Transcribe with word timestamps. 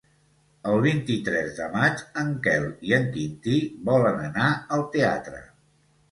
El 0.69 0.79
vint-i-tres 0.83 1.51
de 1.57 1.65
maig 1.73 1.99
en 2.21 2.31
Quel 2.47 2.65
i 2.91 2.95
en 2.97 3.05
Quintí 3.17 3.59
volen 3.91 4.17
anar 4.29 4.47
al 4.79 4.83
teatre. 4.97 5.43